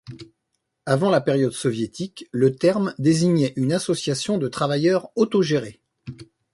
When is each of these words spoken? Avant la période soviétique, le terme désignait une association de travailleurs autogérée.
Avant 0.87 1.11
la 1.11 1.21
période 1.21 1.51
soviétique, 1.53 2.25
le 2.31 2.55
terme 2.55 2.95
désignait 2.97 3.53
une 3.55 3.71
association 3.71 4.39
de 4.39 4.47
travailleurs 4.47 5.11
autogérée. 5.15 5.79